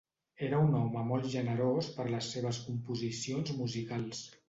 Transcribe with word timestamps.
Era 0.45 0.61
un 0.67 0.73
home 0.77 1.03
molt 1.09 1.27
generós 1.35 1.91
per 1.99 2.07
les 2.15 2.33
seves 2.39 2.63
composicions 2.67 3.57
musicals. 3.63 4.29